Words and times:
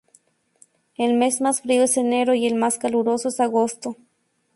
El 0.97 1.13
mes 1.13 1.41
más 1.41 1.61
frío 1.61 1.83
es 1.83 1.95
enero 1.95 2.33
y 2.33 2.47
el 2.47 2.55
más 2.55 2.79
caluroso 2.79 3.29
es 3.29 3.39
agosto. 3.39 3.97